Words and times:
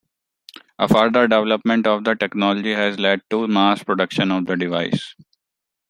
A 0.79 0.87
further 0.87 1.27
development 1.27 1.85
of 1.85 2.03
the 2.05 2.15
technology 2.15 2.73
has 2.73 2.97
led 2.97 3.21
to 3.29 3.47
mass 3.47 3.83
production 3.83 4.31
of 4.31 4.47
the 4.47 4.55
device. 4.57 5.13